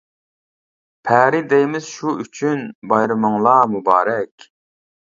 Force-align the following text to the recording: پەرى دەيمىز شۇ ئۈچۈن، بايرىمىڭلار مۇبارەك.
پەرى 1.09 1.43
دەيمىز 1.53 1.91
شۇ 1.99 2.17
ئۈچۈن، 2.25 2.67
بايرىمىڭلار 2.95 3.73
مۇبارەك. 3.77 4.53